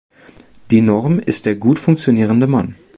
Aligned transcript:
Die 0.71 0.81
Norm 0.81 1.19
ist 1.19 1.45
der 1.45 1.55
gut 1.55 1.77
funktionierende 1.77 2.47
Mann. 2.47 2.73